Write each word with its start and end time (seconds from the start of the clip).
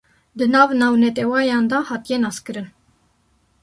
di 0.37 0.45
nav 0.53 0.69
navnetewayan 0.81 1.65
de 1.71 1.77
hatiye 1.89 2.17
naskirin 2.19 2.67